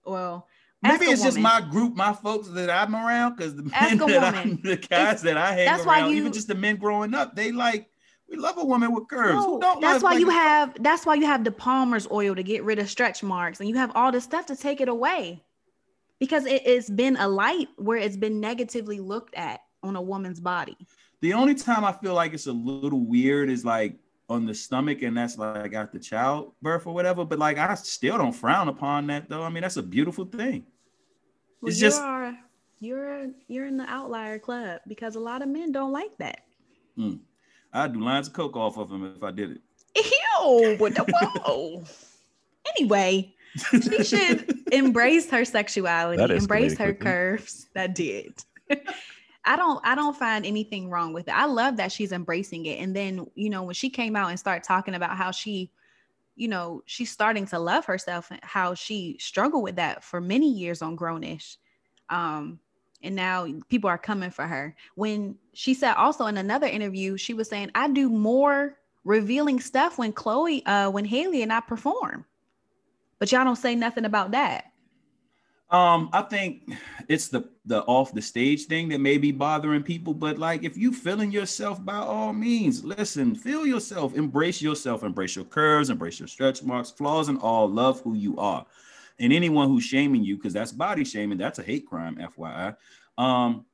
no. 0.06 0.12
Well, 0.12 0.48
ask 0.84 1.00
Maybe 1.00 1.12
it's 1.12 1.22
just 1.22 1.38
my 1.38 1.62
group, 1.62 1.96
my 1.96 2.14
folks 2.14 2.48
that 2.50 2.70
I'm 2.70 2.96
around, 2.96 3.36
because 3.36 3.56
the 3.56 3.64
men 3.64 3.98
that. 3.98 4.36
I'm, 4.36 4.62
the 4.64 4.78
guys 4.78 5.22
that 5.24 5.38
I 5.38 5.54
hang 5.54 5.68
around, 5.86 6.12
you- 6.12 6.18
even 6.18 6.32
just 6.34 6.48
the 6.48 6.56
men 6.56 6.78
growing 6.78 7.14
up, 7.14 7.36
they 7.36 7.52
like 7.52 7.90
we 8.30 8.38
love 8.38 8.58
a 8.58 8.66
woman 8.66 8.94
with 8.94 9.08
curves. 9.08 9.44
No, 9.44 9.60
don't 9.60 9.82
that's 9.82 10.04
why 10.04 10.14
you 10.14 10.30
have 10.30 10.76
that's 10.82 11.06
why 11.06 11.16
you 11.16 11.26
have 11.26 11.44
the 11.44 11.52
Palmer's 11.52 12.08
oil 12.12 12.36
to 12.36 12.44
get 12.44 12.64
rid 12.64 12.80
of 12.80 12.90
stretch 12.90 13.24
marks 13.24 13.60
and 13.60 13.68
you 13.68 13.76
have 13.76 13.92
all 13.96 14.12
this 14.12 14.24
stuff 14.24 14.46
to 14.48 14.56
take 14.56 14.82
it 14.82 14.90
away. 14.90 15.44
Because 16.20 16.46
it, 16.46 16.62
it's 16.66 16.90
been 16.90 17.16
a 17.16 17.28
light 17.28 17.70
where 17.78 17.98
it's 17.98 18.18
been 18.18 18.40
negatively 18.40 19.00
looked 19.00 19.34
at 19.36 19.62
on 19.84 19.96
a 19.96 20.02
woman's 20.02 20.42
body. 20.42 20.76
The 21.22 21.34
only 21.34 21.56
time 21.56 21.86
I 21.86 21.94
feel 21.94 22.14
like 22.14 22.34
it's 22.34 22.48
a 22.48 22.52
little 22.52 23.06
weird 23.06 23.50
is 23.50 23.64
like 23.64 23.96
on 24.30 24.46
the 24.46 24.54
stomach, 24.54 25.02
and 25.02 25.18
that's 25.18 25.38
like 25.38 25.74
after 25.74 25.98
childbirth 25.98 26.86
or 26.86 26.94
whatever. 26.94 27.26
But 27.26 27.40
like 27.40 27.58
I 27.58 27.74
still 27.76 28.18
don't 28.18 28.34
frown 28.34 28.68
upon 28.68 29.08
that 29.08 29.30
though. 29.30 29.44
I 29.44 29.50
mean, 29.50 29.62
that's 29.64 29.78
a 29.78 29.84
beautiful 29.84 30.26
thing. 30.26 30.66
Well, 31.62 31.70
It's 31.70 31.80
you 31.82 31.88
just- 31.88 32.02
are 32.02 32.38
you're 32.80 33.28
you're 33.48 33.66
in 33.66 33.78
the 33.78 33.90
outlier 33.90 34.40
club 34.40 34.82
because 34.88 35.16
a 35.16 35.20
lot 35.20 35.42
of 35.42 35.50
men 35.50 35.72
don't 35.72 35.92
like 35.92 36.18
that. 36.20 36.42
Mm. 36.98 37.20
I'd 37.74 37.94
do 37.94 38.00
lines 38.00 38.28
of 38.28 38.34
coke 38.34 38.56
off 38.56 38.78
of 38.78 38.92
him 38.92 39.14
if 39.16 39.24
I 39.24 39.32
did 39.32 39.52
it. 39.52 39.62
Ew, 39.96 40.76
what 40.78 40.96
the 40.96 41.04
whoa. 41.04 41.84
anyway, 42.78 43.34
she 43.72 44.04
should 44.04 44.54
embrace 44.72 45.30
her 45.30 45.46
sexuality, 45.46 46.36
embrace 46.36 46.78
her 46.78 46.94
quickly. 46.94 47.06
curves. 47.06 47.68
That 47.74 47.96
did. 47.96 48.44
I 49.46 49.56
don't 49.56 49.80
I 49.84 49.96
don't 49.96 50.16
find 50.16 50.46
anything 50.46 50.90
wrong 50.90 51.14
with 51.14 51.28
it. 51.28 51.34
I 51.34 51.46
love 51.46 51.78
that 51.78 51.92
she's 51.92 52.12
embracing 52.12 52.66
it. 52.66 52.80
And 52.80 52.96
then, 52.96 53.26
you 53.36 53.50
know, 53.50 53.64
when 53.64 53.74
she 53.74 53.90
came 53.90 54.16
out 54.16 54.30
and 54.30 54.40
started 54.40 54.64
talking 54.64 54.96
about 54.96 55.18
how 55.18 55.32
she, 55.32 55.72
you 56.36 56.48
know, 56.48 56.84
she's 56.86 57.12
starting 57.12 57.46
to 57.48 57.60
love 57.60 57.86
herself 57.86 58.30
and 58.32 58.40
how 58.44 58.74
she 58.74 59.18
struggled 59.20 59.64
with 59.64 59.78
that 59.78 60.04
for 60.04 60.22
many 60.22 60.52
years 60.52 60.82
on 60.82 60.98
Grownish. 60.98 61.58
Um, 62.10 62.60
and 63.02 63.16
now 63.16 63.48
people 63.70 63.90
are 63.90 63.98
coming 63.98 64.30
for 64.30 64.46
her. 64.46 64.76
When 64.96 65.36
she 65.54 65.74
said 65.74 65.94
also 65.94 66.26
in 66.28 66.38
another 66.38 66.68
interview, 66.68 67.18
she 67.18 67.34
was 67.34 67.48
saying, 67.48 67.72
I 67.76 67.90
do 67.90 68.10
more 68.10 68.78
revealing 69.04 69.60
stuff 69.60 69.98
when 69.98 70.14
Chloe, 70.14 70.66
uh, 70.66 70.90
when 70.90 71.06
Halle 71.06 71.42
and 71.42 71.54
I 71.54 71.62
perform. 71.62 72.26
But 73.18 73.32
y'all 73.32 73.44
don't 73.44 73.56
say 73.56 73.76
nothing 73.76 74.06
about 74.06 74.32
that. 74.32 74.66
Um, 75.72 76.10
I 76.14 76.24
think 76.24 76.74
it's 77.08 77.28
the 77.28 77.48
the 77.66 77.84
off 77.84 78.12
the 78.12 78.24
stage 78.24 78.66
thing 78.66 78.90
that 78.90 79.02
may 79.02 79.20
be 79.20 79.32
bothering 79.32 79.84
people, 79.84 80.16
but 80.16 80.40
like 80.40 80.64
if 80.64 80.76
you 80.76 80.92
feeling 80.92 81.32
yourself 81.32 81.84
by 81.86 81.98
all 81.98 82.34
means, 82.34 82.84
listen, 82.84 83.36
feel 83.36 83.68
yourself, 83.68 84.16
embrace 84.18 84.64
yourself, 84.64 85.04
embrace 85.04 85.36
your 85.36 85.46
curves, 85.46 85.92
embrace 85.92 86.18
your 86.20 86.28
stretch 86.28 86.64
marks, 86.64 86.90
flaws 86.90 87.30
and 87.30 87.38
all, 87.40 87.70
love 87.70 88.02
who 88.02 88.16
you 88.16 88.36
are. 88.38 88.66
And 89.20 89.34
anyone 89.34 89.68
who's 89.68 89.84
shaming 89.84 90.24
you, 90.24 90.38
because 90.38 90.54
that's 90.54 90.72
body 90.72 91.04
shaming, 91.04 91.38
that's 91.38 91.60
a 91.60 91.64
hate 91.64 91.86
crime, 91.86 92.16
FYI. 92.16 92.76
Um, 93.18 93.66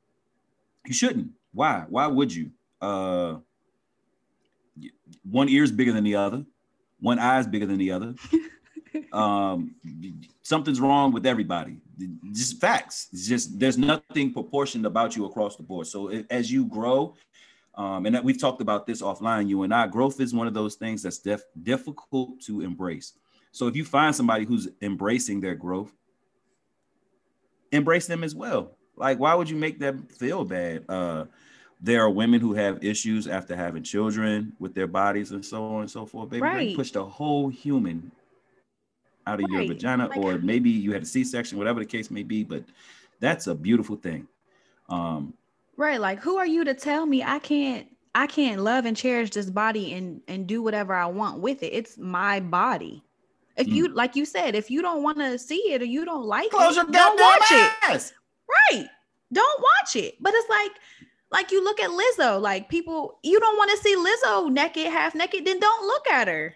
you 0.84 0.94
shouldn't. 0.94 1.30
Why? 1.52 1.84
Why 1.88 2.06
would 2.06 2.34
you? 2.34 2.50
Uh 2.80 3.36
one 5.22 5.48
ear 5.48 5.64
is 5.64 5.72
bigger 5.72 5.92
than 5.92 6.04
the 6.04 6.16
other, 6.16 6.44
one 7.00 7.18
eye 7.18 7.38
is 7.38 7.46
bigger 7.46 7.66
than 7.66 7.78
the 7.78 7.90
other 7.90 8.14
um 9.12 9.74
something's 10.42 10.80
wrong 10.80 11.12
with 11.12 11.26
everybody 11.26 11.76
just 12.32 12.60
facts 12.60 13.08
it's 13.12 13.26
just 13.26 13.58
there's 13.58 13.78
nothing 13.78 14.32
proportioned 14.32 14.86
about 14.86 15.16
you 15.16 15.24
across 15.24 15.56
the 15.56 15.62
board 15.62 15.86
so 15.86 16.08
as 16.30 16.50
you 16.50 16.64
grow 16.66 17.14
um 17.74 18.06
and 18.06 18.14
that 18.14 18.24
we've 18.24 18.40
talked 18.40 18.60
about 18.60 18.86
this 18.86 19.02
offline 19.02 19.48
you 19.48 19.62
and 19.62 19.74
i 19.74 19.86
growth 19.86 20.20
is 20.20 20.34
one 20.34 20.46
of 20.46 20.54
those 20.54 20.76
things 20.76 21.02
that's 21.02 21.18
def- 21.18 21.44
difficult 21.62 22.40
to 22.40 22.62
embrace 22.62 23.14
so 23.56 23.66
if 23.68 23.74
you 23.74 23.84
find 23.84 24.14
somebody 24.14 24.44
who's 24.44 24.68
embracing 24.82 25.40
their 25.40 25.54
growth 25.54 25.92
embrace 27.72 28.06
them 28.06 28.22
as 28.22 28.34
well 28.34 28.72
like 28.96 29.18
why 29.18 29.34
would 29.34 29.48
you 29.48 29.56
make 29.56 29.78
them 29.78 30.06
feel 30.18 30.44
bad 30.44 30.84
uh 30.88 31.24
there 31.80 32.02
are 32.02 32.10
women 32.10 32.40
who 32.40 32.54
have 32.54 32.82
issues 32.82 33.26
after 33.26 33.54
having 33.54 33.82
children 33.82 34.52
with 34.58 34.74
their 34.74 34.86
bodies 34.86 35.32
and 35.32 35.44
so 35.44 35.62
on 35.62 35.82
and 35.82 35.90
so 35.90 36.06
forth. 36.06 36.30
Baby, 36.30 36.40
Right. 36.40 36.74
pushed 36.76 36.96
a 36.96 37.04
whole 37.04 37.50
human 37.50 38.10
out 39.26 39.42
of 39.42 39.50
your 39.50 39.66
vagina, 39.66 40.08
Like- 40.08 40.16
or 40.16 40.38
maybe 40.38 40.70
you 40.70 40.92
had 40.92 41.02
a 41.02 41.06
C-section, 41.06 41.58
whatever 41.58 41.80
the 41.80 41.86
case 41.86 42.10
may 42.10 42.22
be. 42.22 42.44
But 42.44 42.64
that's 43.20 43.46
a 43.46 43.54
beautiful 43.54 43.96
thing. 43.96 44.26
Um, 44.88 45.34
Right. 45.76 46.00
Like 46.00 46.20
who 46.20 46.38
are 46.38 46.46
you 46.46 46.64
to 46.64 46.72
tell 46.72 47.04
me 47.04 47.22
I 47.22 47.38
can't 47.40 47.86
I 48.14 48.26
can't 48.26 48.62
love 48.62 48.86
and 48.86 48.96
cherish 48.96 49.30
this 49.30 49.50
body 49.50 49.92
and 49.92 50.22
and 50.26 50.46
do 50.46 50.62
whatever 50.62 50.94
I 50.94 51.06
want 51.06 51.40
with 51.40 51.62
it. 51.62 51.74
It's 51.74 51.98
my 51.98 52.40
body. 52.40 53.02
If 53.56 53.68
you 53.68 53.88
like 53.88 54.16
you 54.16 54.24
said, 54.26 54.54
if 54.54 54.70
you 54.70 54.82
don't 54.82 55.02
want 55.02 55.18
to 55.18 55.38
see 55.38 55.72
it 55.72 55.80
or 55.80 55.86
you 55.86 56.04
don't 56.04 56.26
like 56.26 56.50
close 56.50 56.76
it, 56.76 56.84
your 56.84 56.92
don't 56.92 57.18
watch 57.18 57.50
it. 57.50 58.12
Right. 58.70 58.86
Don't 59.32 59.60
watch 59.60 59.96
it. 59.96 60.16
But 60.20 60.34
it's 60.34 60.48
like 60.48 60.72
like 61.30 61.50
you 61.50 61.64
look 61.64 61.80
at 61.80 61.90
Lizzo, 61.90 62.40
like 62.40 62.68
people 62.68 63.18
you 63.22 63.40
don't 63.40 63.56
want 63.56 63.70
to 63.70 63.76
see 63.78 63.96
Lizzo 63.96 64.50
naked, 64.52 64.86
half 64.86 65.14
naked, 65.14 65.44
then 65.44 65.58
don't 65.58 65.86
look 65.86 66.06
at 66.08 66.28
her. 66.28 66.54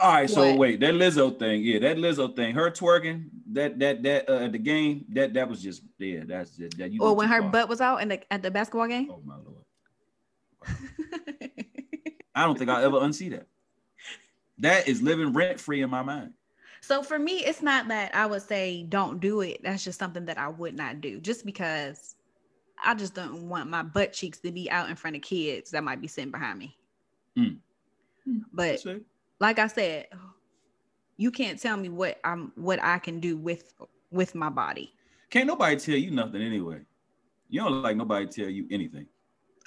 All 0.00 0.12
right, 0.12 0.30
so 0.30 0.50
What? 0.50 0.58
wait, 0.58 0.80
that 0.80 0.94
Lizzo 0.94 1.36
thing, 1.36 1.62
yeah, 1.62 1.80
that 1.80 1.96
Lizzo 1.96 2.34
thing, 2.34 2.54
her 2.54 2.70
twerking, 2.70 3.30
that 3.52 3.78
that 3.80 4.02
that 4.04 4.28
uh, 4.28 4.46
the 4.48 4.58
game, 4.58 5.04
that 5.08 5.34
that 5.34 5.48
was 5.48 5.60
just 5.60 5.82
yeah, 5.98 6.20
that's 6.24 6.56
just 6.56 6.78
that 6.78 6.92
you. 6.92 7.02
Or 7.02 7.14
when 7.16 7.28
her 7.28 7.42
far. 7.42 7.50
butt 7.50 7.68
was 7.68 7.80
out 7.80 8.00
in 8.00 8.08
the 8.08 8.32
at 8.32 8.42
the 8.42 8.50
basketball 8.50 8.86
game. 8.86 9.10
Oh 9.10 9.20
my 9.24 9.34
lord, 9.34 9.64
I 12.34 12.44
don't 12.44 12.56
think 12.56 12.70
I'll 12.70 12.84
ever 12.84 13.00
unsee 13.00 13.30
that. 13.32 13.48
That 14.58 14.88
is 14.88 15.02
living 15.02 15.32
rent 15.32 15.60
free 15.60 15.82
in 15.82 15.90
my 15.90 16.02
mind. 16.02 16.32
So 16.80 17.02
for 17.02 17.18
me, 17.18 17.44
it's 17.44 17.62
not 17.62 17.88
that 17.88 18.14
I 18.14 18.26
would 18.26 18.42
say 18.42 18.84
don't 18.88 19.20
do 19.20 19.40
it. 19.40 19.60
That's 19.62 19.84
just 19.84 19.98
something 19.98 20.24
that 20.26 20.38
I 20.38 20.48
would 20.48 20.76
not 20.76 21.00
do 21.00 21.20
just 21.20 21.44
because 21.44 22.16
I 22.82 22.94
just 22.94 23.14
don't 23.14 23.48
want 23.48 23.68
my 23.68 23.82
butt 23.82 24.12
cheeks 24.12 24.38
to 24.40 24.52
be 24.52 24.70
out 24.70 24.88
in 24.88 24.96
front 24.96 25.16
of 25.16 25.22
kids 25.22 25.70
that 25.72 25.82
might 25.82 26.00
be 26.00 26.08
sitting 26.08 26.30
behind 26.30 26.58
me. 26.58 26.76
Mm. 27.36 27.58
But 28.52 28.84
like 29.40 29.58
I 29.58 29.66
said, 29.66 30.06
you 31.16 31.30
can't 31.30 31.60
tell 31.60 31.76
me 31.76 31.88
what 31.88 32.18
I'm 32.24 32.52
what 32.54 32.82
I 32.82 32.98
can 32.98 33.20
do 33.20 33.36
with 33.36 33.74
with 34.10 34.34
my 34.34 34.48
body. 34.48 34.92
Can't 35.30 35.46
nobody 35.46 35.76
tell 35.76 35.96
you 35.96 36.10
nothing 36.10 36.42
anyway. 36.42 36.80
You 37.48 37.62
don't 37.62 37.82
like 37.82 37.96
nobody 37.96 38.26
tell 38.26 38.48
you 38.48 38.66
anything. 38.70 39.06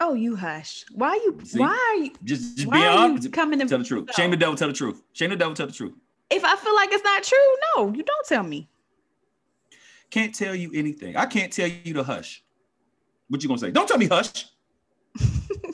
Oh, 0.04 0.14
you 0.16 0.36
hush. 0.36 0.84
Why 0.94 1.14
you 1.14 1.38
See? 1.44 1.60
why 1.60 1.68
are 1.96 2.04
you 2.04 2.12
Just 2.24 2.58
just 2.58 2.68
why 2.68 2.80
be 2.80 2.86
are 2.88 2.98
honest. 2.98 3.32
coming 3.32 3.60
to 3.60 3.66
Tell 3.68 3.78
the 3.78 3.84
truth. 3.86 4.10
Shame 4.16 4.32
the 4.32 4.38
devil. 4.38 4.56
Tell 4.56 4.68
the 4.68 4.74
truth. 4.74 5.02
Shame 5.14 5.30
the 5.30 5.36
devil. 5.36 5.54
Tell 5.54 5.68
the 5.68 5.74
truth. 5.74 5.94
If 6.32 6.44
I 6.44 6.56
feel 6.56 6.74
like 6.76 6.92
it's 6.92 7.04
not 7.04 7.24
true, 7.24 7.38
no, 7.76 7.94
you 7.94 8.04
don't 8.04 8.26
tell 8.28 8.44
me. 8.44 8.68
Can't 10.10 10.34
tell 10.34 10.56
you 10.56 10.72
anything. 10.74 11.16
I 11.16 11.26
can't 11.28 11.54
tell 11.54 11.68
you 11.68 11.94
to 11.94 12.04
hush. 12.04 12.44
What 13.30 13.44
you 13.44 13.48
gonna 13.48 13.60
say? 13.60 13.72
Don't 13.72 13.88
tell 13.88 13.98
me 13.98 14.08
hush. 14.08 14.48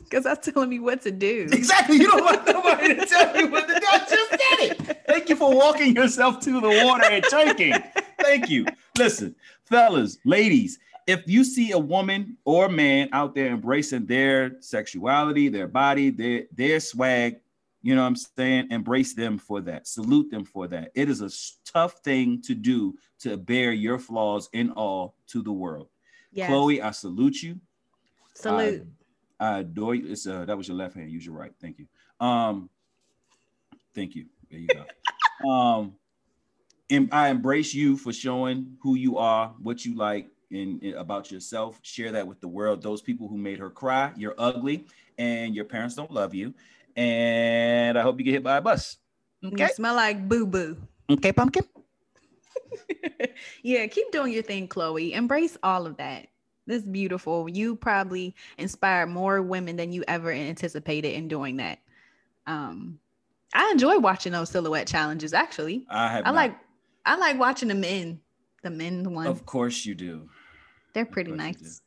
Because 0.10 0.24
that's 0.24 0.48
telling 0.48 0.70
me 0.70 0.80
what 0.80 1.02
to 1.02 1.12
do. 1.12 1.50
Exactly. 1.52 1.98
You 1.98 2.08
don't 2.08 2.24
want 2.24 2.46
nobody 2.48 2.96
to 2.96 3.06
tell 3.06 3.36
you 3.38 3.50
what 3.50 3.68
to 3.68 3.74
do. 3.74 3.86
I 3.92 3.98
just 4.00 4.32
did 4.32 4.90
it. 4.90 5.04
Thank 5.06 5.28
you 5.28 5.36
for 5.36 5.54
walking 5.54 5.94
yourself 5.96 6.40
to 6.42 6.62
the 6.62 6.84
water 6.86 7.04
and 7.12 7.22
drinking. 7.26 7.74
Thank 8.22 8.50
you. 8.50 8.66
Listen, 8.98 9.36
fellas, 9.66 10.18
ladies, 10.24 10.80
if 11.08 11.24
you 11.26 11.46
see 11.46 11.72
a 11.72 11.80
woman 11.80 12.38
or 12.44 12.68
man 12.68 13.08
out 13.14 13.34
there 13.34 13.48
embracing 13.48 14.06
their 14.06 14.62
sexuality, 14.62 15.48
their 15.48 15.68
body, 15.68 16.10
their 16.10 16.44
their 16.52 16.80
swag, 16.82 17.40
you 17.82 17.96
know 17.96 18.02
what 18.02 18.08
I'm 18.08 18.16
saying? 18.16 18.68
Embrace 18.70 19.14
them 19.14 19.38
for 19.38 19.62
that. 19.62 19.88
Salute 19.88 20.30
them 20.30 20.44
for 20.44 20.68
that. 20.68 20.92
It 20.94 21.10
is 21.10 21.22
a 21.22 21.32
tough 21.72 22.00
thing 22.04 22.42
to 22.42 22.54
do 22.54 22.96
to 23.20 23.38
bear 23.38 23.72
your 23.72 23.98
flaws 23.98 24.50
in 24.52 24.72
all 24.72 25.16
to 25.28 25.42
the 25.42 25.52
world. 25.52 25.88
Yes. 26.34 26.50
Chloe, 26.50 26.82
I 26.82 26.92
salute 26.92 27.42
you. 27.42 27.60
Salute. 28.34 28.86
I 29.40 29.60
adore 29.60 29.96
you. 29.96 30.12
It's 30.12 30.28
uh 30.28 30.44
that 30.44 30.58
was 30.58 30.68
your 30.68 30.76
left 30.76 30.96
hand. 30.96 31.10
Use 31.10 31.26
your 31.26 31.36
right. 31.36 31.54
Thank 31.62 31.80
you. 31.80 31.88
Um, 32.20 32.70
thank 33.96 34.14
you. 34.14 34.26
There 34.52 34.60
you 34.60 34.68
go. 34.68 35.50
um, 35.50 35.96
and 36.90 37.10
I 37.14 37.30
embrace 37.30 37.74
you 37.74 37.96
for 37.96 38.12
showing 38.12 38.78
who 38.82 38.96
you 38.96 39.18
are, 39.18 39.54
what 39.62 39.86
you 39.86 39.96
like, 39.96 40.28
and, 40.52 40.82
and 40.82 40.96
about 40.96 41.32
yourself. 41.32 41.80
Share 41.82 42.12
that 42.14 42.28
with 42.28 42.40
the 42.42 42.48
world. 42.48 42.82
Those 42.82 43.02
people 43.02 43.28
who 43.28 43.38
made 43.38 43.60
her 43.60 43.70
cry. 43.70 44.12
You're 44.16 44.36
ugly, 44.38 44.86
and 45.18 45.56
your 45.56 45.66
parents 45.66 45.96
don't 45.96 46.12
love 46.12 46.34
you. 46.34 46.54
And 46.96 47.98
I 47.98 48.02
hope 48.02 48.20
you 48.20 48.26
get 48.26 48.32
hit 48.32 48.44
by 48.44 48.58
a 48.58 48.62
bus. 48.62 48.98
Okay. 49.46 49.64
You 49.64 49.70
smell 49.70 49.96
like 49.96 50.28
boo 50.28 50.46
boo. 50.46 50.78
Okay, 51.10 51.32
pumpkin. 51.32 51.64
yeah, 53.64 53.86
keep 53.88 54.12
doing 54.12 54.34
your 54.34 54.44
thing, 54.44 54.68
Chloe. 54.68 55.14
Embrace 55.14 55.58
all 55.64 55.86
of 55.86 55.98
that. 55.98 56.28
This 56.66 56.84
is 56.84 56.88
beautiful. 56.88 57.48
You 57.48 57.76
probably 57.76 58.36
inspired 58.58 59.08
more 59.08 59.42
women 59.42 59.78
than 59.78 59.94
you 59.94 60.04
ever 60.08 60.32
anticipated 60.32 61.14
in 61.14 61.28
doing 61.30 61.58
that. 61.58 61.80
Um, 62.46 63.00
I 63.54 63.70
enjoy 63.72 64.00
watching 64.00 64.34
those 64.34 64.50
silhouette 64.50 64.88
challenges. 64.88 65.34
Actually, 65.34 65.86
I 65.90 66.10
have. 66.10 66.24
I 66.26 66.30
not- 66.30 66.36
like 66.36 66.58
I 67.06 67.16
like 67.16 67.40
watching 67.40 67.70
the 67.70 67.76
men, 67.76 68.20
the 68.64 68.70
men 68.70 69.14
one. 69.14 69.28
Of 69.28 69.46
course 69.46 69.86
you 69.86 69.96
do. 69.96 70.30
They're 70.98 71.06
pretty 71.06 71.30
you 71.30 71.38
nice. 71.38 71.82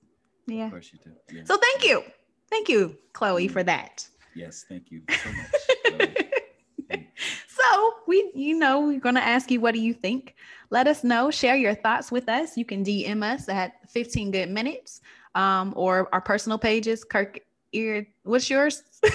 Yeah. 0.46 0.66
Of 0.66 0.70
course 0.70 0.92
you 0.92 1.00
do. 1.02 1.10
Yeah. 1.34 1.42
So 1.44 1.56
thank 1.56 1.84
you, 1.84 2.04
thank 2.48 2.68
you, 2.68 2.96
Chloe, 3.12 3.48
Mm. 3.48 3.50
for 3.50 3.64
that. 3.64 4.06
Yes, 4.36 4.64
thank 4.68 4.92
you 4.92 5.02
so 5.10 5.32
much. 5.32 6.18
So 6.88 6.96
So 7.48 7.94
we, 8.06 8.30
you 8.36 8.56
know, 8.56 8.86
we're 8.86 9.00
gonna 9.00 9.18
ask 9.18 9.50
you 9.50 9.60
what 9.60 9.74
do 9.74 9.80
you 9.80 9.92
think. 9.94 10.36
Let 10.70 10.86
us 10.86 11.02
know. 11.02 11.28
Share 11.32 11.56
your 11.56 11.74
thoughts 11.74 12.12
with 12.12 12.28
us. 12.28 12.56
You 12.56 12.64
can 12.64 12.84
DM 12.84 13.24
us 13.24 13.48
at 13.48 13.72
15 13.90 14.30
good 14.30 14.48
minutes, 14.48 15.00
um, 15.34 15.72
or 15.76 16.08
our 16.12 16.20
personal 16.20 16.56
pages. 16.56 17.02
Kirk, 17.02 17.40
ear, 17.72 18.06
what's 18.22 18.48
yours? 18.48 18.84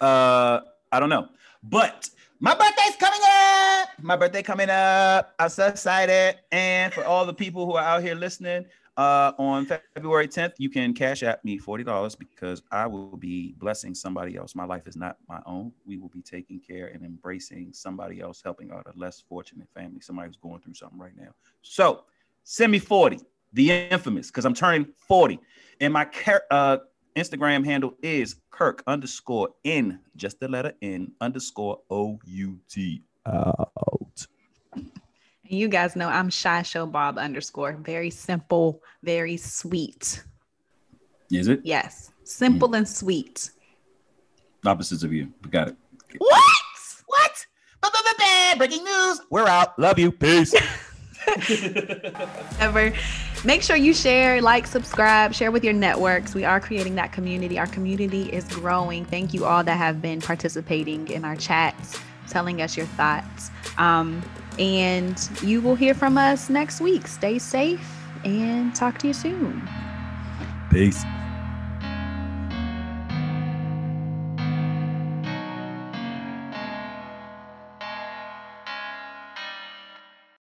Uh, 0.00 0.60
I 0.90 0.98
don't 0.98 1.10
know, 1.10 1.28
but 1.62 2.08
my 2.42 2.56
birthday's 2.56 2.96
coming 2.96 3.20
up. 3.24 3.88
My 4.02 4.16
birthday 4.16 4.42
coming 4.42 4.68
up. 4.68 5.32
I'm 5.38 5.48
so 5.48 5.68
excited. 5.68 6.40
And 6.50 6.92
for 6.92 7.04
all 7.04 7.24
the 7.24 7.32
people 7.32 7.66
who 7.66 7.74
are 7.74 7.84
out 7.84 8.02
here 8.02 8.16
listening, 8.16 8.66
uh, 8.96 9.30
on 9.38 9.64
February 9.94 10.26
10th, 10.26 10.54
you 10.58 10.68
can 10.68 10.92
cash 10.92 11.22
at 11.22 11.42
me 11.44 11.56
$40 11.56 12.18
because 12.18 12.60
I 12.72 12.88
will 12.88 13.16
be 13.16 13.54
blessing 13.58 13.94
somebody 13.94 14.36
else. 14.36 14.56
My 14.56 14.64
life 14.64 14.88
is 14.88 14.96
not 14.96 15.18
my 15.28 15.40
own. 15.46 15.70
We 15.86 15.98
will 15.98 16.08
be 16.08 16.20
taking 16.20 16.58
care 16.58 16.88
and 16.88 17.04
embracing 17.04 17.72
somebody 17.72 18.20
else, 18.20 18.42
helping 18.42 18.72
out 18.72 18.88
a 18.92 18.98
less 18.98 19.22
fortunate 19.28 19.68
family, 19.72 20.00
somebody 20.00 20.26
who's 20.26 20.36
going 20.36 20.60
through 20.62 20.74
something 20.74 20.98
right 20.98 21.16
now. 21.16 21.30
So 21.62 22.06
send 22.42 22.72
me 22.72 22.80
40, 22.80 23.20
the 23.52 23.70
infamous, 23.70 24.26
because 24.26 24.44
I'm 24.44 24.54
turning 24.54 24.88
40. 24.96 25.38
And 25.80 25.92
my 25.92 26.06
car- 26.06 26.42
uh, 26.50 26.78
Instagram 27.16 27.64
handle 27.64 27.94
is 28.02 28.36
Kirk 28.50 28.82
underscore 28.86 29.50
N, 29.64 30.00
just 30.16 30.40
the 30.40 30.48
letter 30.48 30.72
N 30.82 31.12
underscore 31.20 31.80
O 31.90 32.18
U 32.24 32.58
T. 32.68 33.02
Out. 33.26 34.26
You 35.44 35.68
guys 35.68 35.94
know 35.94 36.08
I'm 36.08 36.30
shy 36.30 36.62
show 36.62 36.86
Bob 36.86 37.18
underscore. 37.18 37.74
Very 37.74 38.10
simple, 38.10 38.82
very 39.02 39.36
sweet. 39.36 40.24
Is 41.30 41.48
it? 41.48 41.60
Yes, 41.64 42.12
simple 42.24 42.68
hmm. 42.68 42.74
and 42.74 42.88
sweet. 42.88 43.50
Opposites 44.64 45.02
of 45.02 45.12
you. 45.12 45.32
We 45.44 45.50
got 45.50 45.68
it. 45.68 45.76
What? 46.18 46.42
What? 47.06 47.46
Ba-ba-ba-ba, 47.82 48.58
Breaking 48.58 48.84
news. 48.84 49.20
We're 49.30 49.48
out. 49.48 49.78
Love 49.78 49.98
you. 49.98 50.12
Peace. 50.12 50.54
Ever. 52.60 52.92
Make 53.44 53.62
sure 53.62 53.74
you 53.74 53.92
share, 53.92 54.40
like, 54.40 54.68
subscribe, 54.68 55.34
share 55.34 55.50
with 55.50 55.64
your 55.64 55.72
networks. 55.72 56.32
We 56.32 56.44
are 56.44 56.60
creating 56.60 56.94
that 56.94 57.12
community. 57.12 57.58
Our 57.58 57.66
community 57.66 58.24
is 58.24 58.44
growing. 58.44 59.04
Thank 59.04 59.34
you 59.34 59.44
all 59.44 59.64
that 59.64 59.76
have 59.76 60.00
been 60.00 60.20
participating 60.20 61.08
in 61.08 61.24
our 61.24 61.34
chats, 61.34 61.98
telling 62.28 62.62
us 62.62 62.76
your 62.76 62.86
thoughts. 62.86 63.50
Um, 63.78 64.22
and 64.60 65.18
you 65.42 65.60
will 65.60 65.74
hear 65.74 65.92
from 65.92 66.18
us 66.18 66.50
next 66.50 66.80
week. 66.80 67.08
Stay 67.08 67.40
safe 67.40 67.84
and 68.24 68.72
talk 68.76 68.98
to 68.98 69.08
you 69.08 69.12
soon. 69.12 69.68
Peace. 70.70 71.02